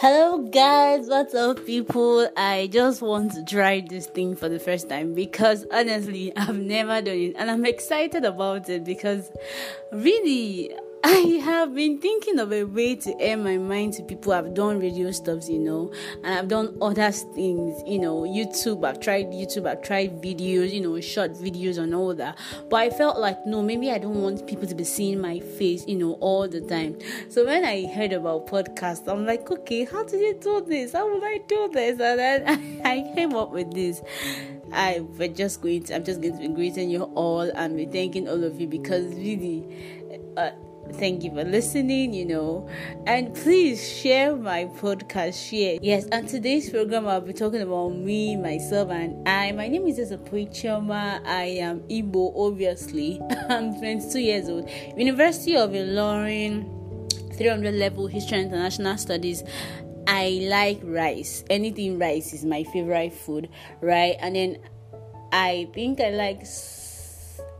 Hello, 0.00 0.38
guys, 0.38 1.08
what's 1.08 1.34
up, 1.34 1.66
people? 1.66 2.28
I 2.36 2.68
just 2.70 3.02
want 3.02 3.32
to 3.32 3.44
try 3.44 3.80
this 3.80 4.06
thing 4.06 4.36
for 4.36 4.48
the 4.48 4.60
first 4.60 4.88
time 4.88 5.12
because 5.12 5.66
honestly, 5.72 6.32
I've 6.36 6.56
never 6.56 7.02
done 7.02 7.16
it 7.16 7.34
and 7.36 7.50
I'm 7.50 7.66
excited 7.66 8.24
about 8.24 8.68
it 8.68 8.84
because 8.84 9.28
really 9.90 10.72
I 11.04 11.40
have 11.44 11.74
been 11.74 11.98
thinking 11.98 12.38
of 12.38 12.52
a 12.52 12.64
way 12.64 12.96
to 12.96 13.20
air 13.20 13.36
my 13.36 13.56
mind 13.56 13.94
to 13.94 14.02
people. 14.02 14.32
I've 14.32 14.54
done 14.54 14.80
radio 14.80 15.10
stuffs, 15.12 15.48
you 15.48 15.58
know, 15.58 15.92
and 16.24 16.34
I've 16.34 16.48
done 16.48 16.76
other 16.82 17.10
things, 17.12 17.82
you 17.86 17.98
know, 17.98 18.22
YouTube. 18.22 18.84
I've 18.84 18.98
tried 18.98 19.26
YouTube, 19.26 19.68
I've 19.68 19.82
tried 19.82 20.20
videos, 20.20 20.72
you 20.72 20.80
know, 20.80 21.00
short 21.00 21.34
videos 21.34 21.78
and 21.78 21.94
all 21.94 22.14
that. 22.14 22.38
But 22.68 22.76
I 22.76 22.90
felt 22.90 23.18
like, 23.18 23.46
no, 23.46 23.62
maybe 23.62 23.90
I 23.90 23.98
don't 23.98 24.20
want 24.22 24.46
people 24.46 24.66
to 24.66 24.74
be 24.74 24.84
seeing 24.84 25.20
my 25.20 25.40
face, 25.40 25.86
you 25.86 25.96
know, 25.96 26.12
all 26.14 26.48
the 26.48 26.60
time. 26.60 26.98
So 27.28 27.44
when 27.44 27.64
I 27.64 27.86
heard 27.86 28.12
about 28.12 28.48
podcasts, 28.48 29.06
I'm 29.06 29.24
like, 29.24 29.50
okay, 29.50 29.84
how 29.84 30.04
did 30.04 30.20
you 30.20 30.38
do 30.40 30.64
this? 30.66 30.92
How 30.92 31.12
would 31.12 31.22
I 31.22 31.38
do 31.46 31.68
this? 31.72 32.00
And 32.00 32.18
then 32.18 32.80
I 32.84 33.12
came 33.14 33.34
up 33.34 33.52
with 33.52 33.72
this. 33.72 34.02
I 34.72 35.00
we're 35.00 35.28
just 35.28 35.62
going 35.62 35.84
to, 35.84 35.94
I'm 35.94 36.04
just 36.04 36.20
going 36.20 36.34
to 36.34 36.40
be 36.40 36.48
greeting 36.48 36.90
you 36.90 37.04
all 37.14 37.40
and 37.40 37.76
be 37.76 37.86
thanking 37.86 38.28
all 38.28 38.42
of 38.42 38.60
you 38.60 38.66
because 38.66 39.06
really, 39.14 39.64
uh, 40.36 40.50
thank 40.94 41.22
you 41.24 41.30
for 41.30 41.44
listening 41.44 42.12
you 42.12 42.24
know. 42.24 42.68
And 43.06 43.34
please 43.34 43.80
share 44.00 44.34
my 44.36 44.64
podcast 44.64 45.48
share. 45.48 45.78
Yes 45.82 46.06
and 46.12 46.28
today's 46.28 46.70
program 46.70 47.06
i'll 47.06 47.20
be 47.20 47.32
talking 47.32 47.62
about 47.62 47.90
me 47.90 48.36
myself 48.36 48.90
and 48.90 49.26
i. 49.28 49.52
My 49.52 49.68
name 49.68 49.86
is 49.86 49.98
Choma. 50.52 51.20
i 51.24 51.44
am 51.44 51.80
Igbo 51.80 52.32
obviously. 52.36 53.20
I'm 53.48 53.78
22 53.78 54.18
years 54.18 54.48
old. 54.48 54.68
University 54.96 55.56
of 55.56 55.70
ilorin 55.70 56.74
300 57.36 57.74
level 57.74 58.06
history 58.06 58.38
and 58.38 58.46
international 58.52 58.96
studies. 58.98 59.44
I 60.06 60.46
like 60.48 60.80
rice. 60.82 61.44
Anything 61.50 61.98
rice 61.98 62.32
is 62.32 62.44
my 62.44 62.64
favorite 62.64 63.12
food 63.12 63.48
right? 63.80 64.16
And 64.20 64.34
then 64.36 64.58
i 65.32 65.68
think 65.74 66.00
i 66.00 66.08
like 66.10 66.40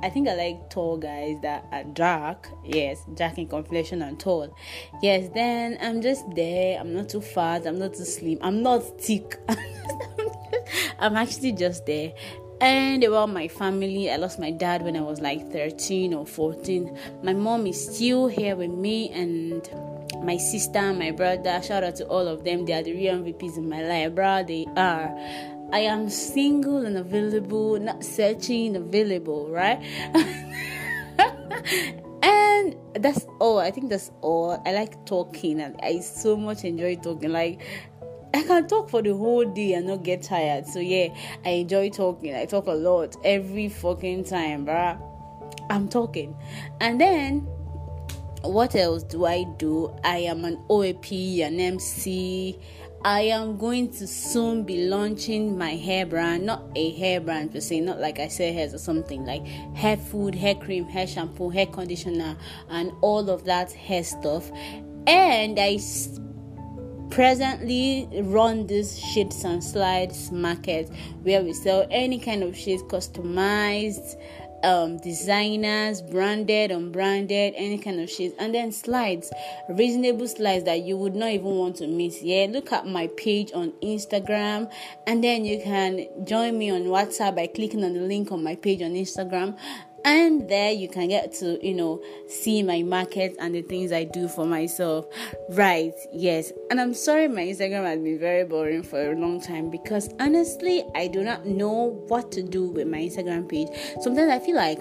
I 0.00 0.10
think 0.10 0.28
I 0.28 0.34
like 0.34 0.70
tall 0.70 0.96
guys 0.96 1.38
that 1.42 1.66
are 1.72 1.84
dark. 1.84 2.48
Yes, 2.64 3.04
dark 3.14 3.38
in 3.38 3.48
complexion 3.48 4.02
and 4.02 4.18
tall. 4.18 4.54
Yes, 5.02 5.28
then 5.34 5.78
I'm 5.80 6.02
just 6.02 6.24
there. 6.34 6.78
I'm 6.78 6.94
not 6.94 7.08
too 7.08 7.20
fat. 7.20 7.66
I'm 7.66 7.78
not 7.78 7.94
too 7.94 8.04
slim. 8.04 8.38
I'm 8.40 8.62
not 8.62 9.00
thick. 9.00 9.38
I'm 10.98 11.16
actually 11.16 11.52
just 11.52 11.86
there. 11.86 12.12
And 12.60 13.04
about 13.04 13.30
my 13.30 13.46
family, 13.46 14.10
I 14.10 14.16
lost 14.16 14.40
my 14.40 14.50
dad 14.50 14.82
when 14.82 14.96
I 14.96 15.00
was 15.00 15.20
like 15.20 15.52
13 15.52 16.12
or 16.12 16.26
14. 16.26 16.98
My 17.22 17.32
mom 17.32 17.66
is 17.66 17.94
still 17.94 18.26
here 18.26 18.56
with 18.56 18.72
me, 18.72 19.10
and 19.10 19.68
my 20.24 20.36
sister, 20.36 20.92
my 20.92 21.12
brother. 21.12 21.62
Shout 21.62 21.84
out 21.84 21.96
to 21.96 22.06
all 22.06 22.26
of 22.26 22.42
them. 22.42 22.64
They 22.64 22.72
are 22.72 22.82
the 22.82 22.92
real 22.92 23.16
MVPs 23.18 23.58
in 23.58 23.68
my 23.68 23.82
life, 23.82 24.14
bro. 24.14 24.42
They 24.42 24.66
are. 24.76 25.14
I 25.72 25.80
am 25.80 26.08
single 26.08 26.86
and 26.86 26.96
available, 26.96 27.78
not 27.78 28.02
searching, 28.02 28.76
available, 28.76 29.50
right? 29.50 29.82
and 32.22 32.76
that's 32.94 33.26
all. 33.38 33.58
I 33.58 33.70
think 33.70 33.90
that's 33.90 34.10
all. 34.22 34.62
I 34.64 34.72
like 34.72 35.04
talking 35.04 35.60
and 35.60 35.78
I 35.82 36.00
so 36.00 36.36
much 36.36 36.64
enjoy 36.64 36.96
talking. 36.96 37.32
Like 37.32 37.60
I 38.32 38.42
can 38.42 38.66
talk 38.66 38.88
for 38.88 39.02
the 39.02 39.14
whole 39.14 39.44
day 39.44 39.74
and 39.74 39.86
not 39.86 40.04
get 40.04 40.22
tired. 40.22 40.66
So 40.66 40.80
yeah, 40.80 41.08
I 41.44 41.50
enjoy 41.50 41.90
talking. 41.90 42.34
I 42.34 42.46
talk 42.46 42.66
a 42.66 42.72
lot 42.72 43.16
every 43.24 43.68
fucking 43.68 44.24
time, 44.24 44.66
bruh. 44.66 45.00
I'm 45.70 45.88
talking. 45.88 46.36
And 46.80 47.00
then 47.00 47.46
what 48.42 48.74
else 48.74 49.02
do 49.02 49.26
I 49.26 49.44
do? 49.58 49.94
I 50.04 50.18
am 50.18 50.44
an 50.44 50.58
OAP, 50.70 51.40
an 51.40 51.60
MC, 51.60 52.58
I 53.04 53.20
am 53.22 53.58
going 53.58 53.92
to 53.92 54.06
soon 54.06 54.64
be 54.64 54.88
launching 54.88 55.56
my 55.56 55.76
hair 55.76 56.04
brand, 56.04 56.44
not 56.44 56.64
a 56.74 56.90
hair 56.98 57.20
brand 57.20 57.52
per 57.52 57.60
se, 57.60 57.80
not 57.80 58.00
like 58.00 58.18
I 58.18 58.26
say 58.28 58.52
hairs 58.52 58.74
or 58.74 58.78
something 58.78 59.24
like 59.24 59.46
hair 59.76 59.96
food, 59.96 60.34
hair 60.34 60.56
cream, 60.56 60.84
hair 60.84 61.06
shampoo, 61.06 61.48
hair 61.50 61.66
conditioner, 61.66 62.36
and 62.68 62.92
all 63.00 63.30
of 63.30 63.44
that 63.44 63.70
hair 63.70 64.02
stuff. 64.02 64.50
And 65.06 65.58
I 65.60 65.78
presently 67.10 68.08
run 68.22 68.66
this 68.66 68.98
shades 68.98 69.44
and 69.44 69.62
slides 69.62 70.30
market 70.32 70.90
where 71.22 71.42
we 71.42 71.52
sell 71.52 71.86
any 71.90 72.18
kind 72.18 72.42
of 72.42 72.56
shades 72.56 72.82
customized 72.82 74.16
um, 74.62 74.98
designers, 74.98 76.02
branded, 76.02 76.70
unbranded, 76.70 77.54
any 77.56 77.78
kind 77.78 78.00
of 78.00 78.10
shit, 78.10 78.34
and 78.38 78.54
then 78.54 78.72
slides, 78.72 79.32
reasonable 79.68 80.28
slides 80.28 80.64
that 80.64 80.82
you 80.82 80.96
would 80.96 81.14
not 81.14 81.30
even 81.30 81.56
want 81.56 81.76
to 81.76 81.86
miss. 81.86 82.22
Yeah, 82.22 82.46
look 82.50 82.72
at 82.72 82.86
my 82.86 83.08
page 83.16 83.52
on 83.54 83.72
Instagram, 83.82 84.70
and 85.06 85.22
then 85.22 85.44
you 85.44 85.60
can 85.62 86.06
join 86.24 86.58
me 86.58 86.70
on 86.70 86.82
WhatsApp 86.84 87.36
by 87.36 87.46
clicking 87.46 87.84
on 87.84 87.94
the 87.94 88.00
link 88.00 88.32
on 88.32 88.42
my 88.42 88.56
page 88.56 88.82
on 88.82 88.92
Instagram, 88.92 89.58
and 90.04 90.48
there 90.48 90.72
you 90.72 90.88
can 90.88 91.08
get 91.08 91.32
to 91.34 91.64
you 91.66 91.74
know 91.74 92.02
see 92.28 92.62
my 92.62 92.82
market 92.82 93.34
and 93.38 93.54
the 93.54 93.62
things 93.62 93.92
i 93.92 94.04
do 94.04 94.28
for 94.28 94.46
myself. 94.46 95.06
Right 95.50 95.94
yes. 96.12 96.52
And 96.70 96.80
i'm 96.80 96.94
sorry 96.94 97.28
my 97.28 97.42
instagram 97.42 97.84
has 97.84 97.98
been 98.00 98.18
very 98.18 98.44
boring 98.44 98.82
for 98.82 99.12
a 99.12 99.16
long 99.16 99.40
time 99.40 99.70
because 99.70 100.08
honestly 100.20 100.84
i 100.94 101.06
do 101.06 101.22
not 101.22 101.46
know 101.46 102.04
what 102.08 102.30
to 102.32 102.42
do 102.42 102.70
with 102.70 102.86
my 102.86 102.98
instagram 102.98 103.48
page. 103.48 103.68
Sometimes 104.00 104.30
i 104.30 104.38
feel 104.38 104.56
like 104.56 104.78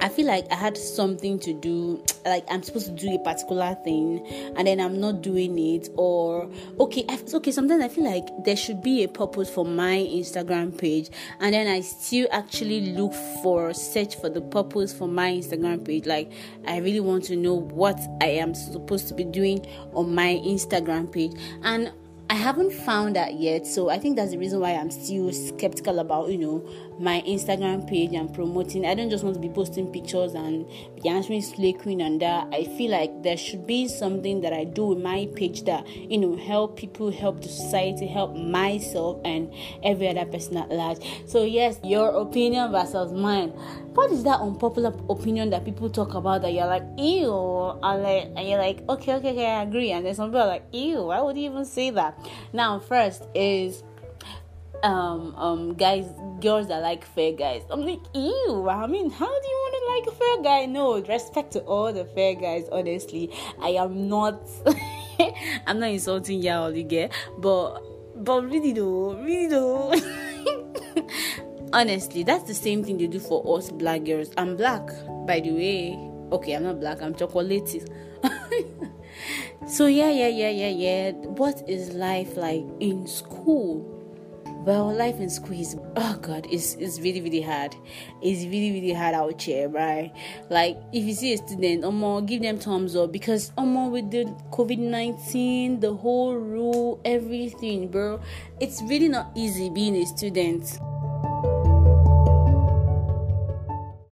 I 0.00 0.08
feel 0.08 0.26
like 0.26 0.46
I 0.50 0.54
had 0.54 0.76
something 0.76 1.38
to 1.40 1.52
do, 1.52 2.02
like 2.26 2.44
I'm 2.50 2.62
supposed 2.62 2.86
to 2.86 2.92
do 2.92 3.14
a 3.14 3.18
particular 3.18 3.76
thing, 3.84 4.26
and 4.56 4.66
then 4.66 4.80
I'm 4.80 5.00
not 5.00 5.22
doing 5.22 5.58
it. 5.58 5.88
Or 5.96 6.50
okay, 6.80 7.04
I, 7.08 7.18
okay. 7.34 7.50
Sometimes 7.50 7.82
I 7.82 7.88
feel 7.88 8.04
like 8.04 8.28
there 8.44 8.56
should 8.56 8.82
be 8.82 9.04
a 9.04 9.08
purpose 9.08 9.48
for 9.50 9.64
my 9.64 9.96
Instagram 9.96 10.76
page, 10.76 11.10
and 11.40 11.54
then 11.54 11.66
I 11.66 11.80
still 11.80 12.28
actually 12.32 12.92
look 12.92 13.14
for 13.42 13.72
search 13.72 14.16
for 14.16 14.28
the 14.28 14.40
purpose 14.40 14.92
for 14.92 15.08
my 15.08 15.32
Instagram 15.32 15.84
page. 15.84 16.06
Like 16.06 16.32
I 16.66 16.78
really 16.78 17.00
want 17.00 17.24
to 17.24 17.36
know 17.36 17.54
what 17.54 17.98
I 18.20 18.26
am 18.26 18.54
supposed 18.54 19.08
to 19.08 19.14
be 19.14 19.24
doing 19.24 19.66
on 19.94 20.14
my 20.14 20.40
Instagram 20.44 21.10
page, 21.10 21.32
and 21.62 21.92
I 22.28 22.34
haven't 22.34 22.72
found 22.72 23.14
that 23.14 23.34
yet, 23.34 23.68
so 23.68 23.88
I 23.88 24.00
think 24.00 24.16
that's 24.16 24.32
the 24.32 24.38
reason 24.38 24.58
why 24.58 24.72
I'm 24.72 24.90
still 24.90 25.32
skeptical 25.32 26.00
about 26.00 26.28
you 26.28 26.38
know 26.38 26.68
my 26.98 27.22
Instagram 27.26 27.88
page 27.88 28.14
and 28.14 28.34
promoting. 28.34 28.84
I 28.84 28.94
don't 28.94 29.10
just 29.10 29.22
want 29.22 29.34
to 29.34 29.40
be 29.40 29.48
posting 29.48 29.92
pictures 29.92 30.34
and 30.34 30.66
be 31.00 31.08
answering 31.08 31.40
Slay 31.40 31.72
Queen 31.72 32.00
and 32.00 32.20
that. 32.22 32.48
I 32.52 32.64
feel 32.64 32.90
like 32.90 33.22
there 33.22 33.36
should 33.36 33.64
be 33.64 33.86
something 33.86 34.40
that 34.40 34.52
I 34.52 34.64
do 34.64 34.86
with 34.86 34.98
my 34.98 35.28
page 35.36 35.62
that 35.64 35.86
you 35.86 36.18
know 36.18 36.34
help 36.36 36.76
people, 36.76 37.12
help 37.12 37.42
the 37.42 37.48
society, 37.48 38.08
help 38.08 38.34
myself 38.34 39.20
and 39.24 39.52
every 39.84 40.08
other 40.08 40.24
person 40.24 40.56
at 40.56 40.68
large. 40.70 40.98
So 41.26 41.44
yes, 41.44 41.78
your 41.84 42.08
opinion 42.10 42.72
versus 42.72 43.12
mine. 43.12 43.50
What 43.94 44.10
is 44.10 44.24
that 44.24 44.40
unpopular 44.40 44.92
opinion 45.08 45.50
that 45.50 45.64
people 45.64 45.88
talk 45.88 46.12
about 46.14 46.42
that 46.42 46.52
you're 46.52 46.66
like 46.66 46.82
ew, 46.98 47.78
and 47.82 48.02
like 48.02 48.24
and 48.36 48.48
you're 48.48 48.58
like 48.58 48.82
okay, 48.88 49.14
okay, 49.14 49.30
okay, 49.30 49.46
I 49.46 49.62
agree, 49.62 49.92
and 49.92 50.04
then 50.04 50.14
some 50.14 50.30
people 50.30 50.42
are 50.42 50.48
like 50.48 50.64
ew, 50.72 51.04
why 51.04 51.20
would 51.22 51.36
you 51.36 51.50
even 51.50 51.64
say 51.64 51.90
that? 51.90 52.15
Now, 52.52 52.78
first 52.78 53.24
is 53.34 53.82
um 54.82 55.34
um 55.36 55.74
guys 55.74 56.06
girls 56.40 56.68
that 56.68 56.82
like 56.82 57.04
fair 57.04 57.32
guys. 57.32 57.62
I'm 57.70 57.82
like 57.82 58.00
ew 58.14 58.68
i 58.68 58.86
mean 58.86 59.10
how 59.10 59.26
do 59.26 59.48
you 59.48 59.56
want 59.64 60.06
to 60.06 60.10
like 60.10 60.14
a 60.14 60.18
fair 60.18 60.42
guy? 60.42 60.66
No 60.66 61.00
respect 61.00 61.52
to 61.52 61.60
all 61.60 61.92
the 61.92 62.04
fair 62.04 62.34
guys 62.34 62.68
honestly. 62.70 63.30
I 63.60 63.70
am 63.70 64.08
not 64.08 64.48
i'm 65.66 65.80
not 65.80 65.90
insulting 65.90 66.42
y'all 66.42 66.74
you 66.74 66.82
get 66.82 67.12
but 67.38 67.80
but 68.16 68.42
really 68.44 68.72
though 68.72 69.14
really 69.14 69.48
though. 69.48 69.94
Honestly 71.72 72.22
that's 72.22 72.44
the 72.44 72.54
same 72.54 72.84
thing 72.84 72.96
they 72.98 73.06
do 73.06 73.18
for 73.18 73.58
us 73.58 73.70
black 73.70 74.04
girls. 74.04 74.30
I'm 74.36 74.56
black 74.56 74.86
by 75.26 75.40
the 75.40 75.52
way. 75.52 76.10
Okay 76.32 76.54
i'm 76.54 76.64
not 76.64 76.80
black 76.80 77.02
i'm 77.02 77.14
chocolatey 77.14 77.86
so 79.64 79.86
yeah 79.86 80.10
yeah 80.10 80.28
yeah 80.28 80.50
yeah 80.50 80.68
yeah. 80.68 81.10
What 81.12 81.68
is 81.68 81.94
life 81.94 82.36
like 82.36 82.64
in 82.80 83.06
school? 83.06 83.92
Well 84.64 84.92
life 84.92 85.20
in 85.20 85.30
school 85.30 85.58
is 85.58 85.76
oh 85.96 86.18
god 86.20 86.46
it's, 86.50 86.74
it's 86.74 86.98
really 87.00 87.20
really 87.20 87.40
hard. 87.40 87.74
It's 88.20 88.44
really 88.44 88.72
really 88.72 88.92
hard 88.92 89.14
out 89.14 89.40
here 89.40 89.68
right? 89.68 90.12
Like 90.50 90.76
if 90.92 91.04
you 91.04 91.14
see 91.14 91.32
a 91.32 91.38
student 91.38 91.92
more 91.94 92.20
give 92.20 92.42
them 92.42 92.58
thumbs 92.58 92.96
up 92.96 93.12
because 93.12 93.52
more 93.56 93.90
with 93.90 94.10
the 94.10 94.24
covid-19 94.52 95.80
the 95.80 95.92
whole 95.94 96.34
rule 96.34 97.00
everything 97.04 97.88
bro 97.88 98.20
it's 98.60 98.82
really 98.82 99.08
not 99.08 99.30
easy 99.34 99.70
being 99.70 99.96
a 99.96 100.06
student 100.06 100.78